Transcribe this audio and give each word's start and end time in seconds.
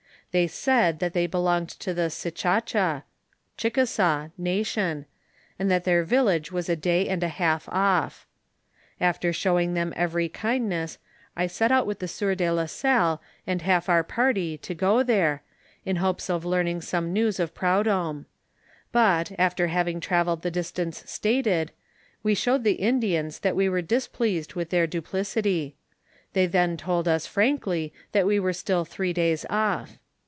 They 0.33 0.47
said, 0.47 0.99
that 0.99 1.11
they 1.11 1.27
belonged 1.27 1.67
to 1.81 1.93
the 1.93 2.09
Sicacha 2.09 3.03
(Chickasaw) 3.57 4.29
nation, 4.37 5.05
and 5.59 5.69
that 5.69 5.83
their 5.83 6.05
village 6.05 6.53
was 6.53 6.69
a 6.69 6.77
day 6.77 7.09
and 7.09 7.21
a 7.21 7.27
half 7.27 7.67
off. 7.67 8.25
After 9.01 9.33
showing 9.33 9.73
them 9.73 9.91
every 9.93 10.29
kindness, 10.29 10.99
I 11.35 11.47
set 11.47 11.69
out 11.69 11.85
with 11.85 11.99
the 11.99 12.07
sieur 12.07 12.33
de 12.35 12.49
la 12.49 12.67
Salle 12.67 13.21
and 13.45 13.63
half 13.63 13.89
our 13.89 14.05
party 14.05 14.57
to 14.59 14.73
go 14.73 15.03
there, 15.03 15.43
in 15.83 15.97
hopes 15.97 16.29
of 16.29 16.45
learning 16.45 16.79
some 16.79 17.11
news 17.11 17.37
of 17.37 17.53
Prud 17.53 17.85
homme; 17.87 18.25
but 18.93 19.33
after 19.37 19.67
having 19.67 19.99
travelled 19.99 20.43
the 20.43 20.49
distance 20.51 21.03
stated, 21.11 21.73
we 22.23 22.35
showed 22.35 22.63
the 22.63 22.75
Indians 22.79 23.39
that 23.39 23.57
we 23.57 23.67
were 23.67 23.81
displeased 23.81 24.53
with 24.53 24.69
their 24.69 24.87
du 24.87 25.01
plicity; 25.01 25.73
they 26.31 26.45
then 26.45 26.77
told 26.77 27.05
us 27.05 27.27
frankly, 27.27 27.91
that 28.13 28.25
we 28.25 28.39
were 28.39 28.53
still 28.53 28.85
three 28.85 29.11
days 29.11 29.45
off. 29.49 29.97